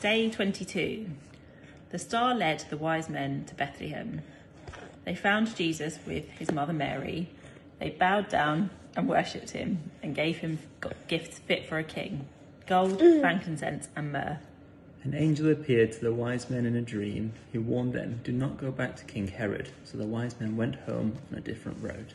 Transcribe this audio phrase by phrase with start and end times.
[0.00, 1.06] Day 22.
[1.90, 4.22] The star led the wise men to Bethlehem.
[5.04, 7.30] They found Jesus with his mother Mary.
[7.80, 10.60] They bowed down and worshipped him and gave him
[11.08, 12.28] gifts fit for a king
[12.68, 13.20] gold, mm.
[13.20, 14.38] frankincense, and myrrh.
[15.02, 17.32] An angel appeared to the wise men in a dream.
[17.50, 19.70] He warned them, Do not go back to King Herod.
[19.84, 22.12] So the wise men went home on a different road.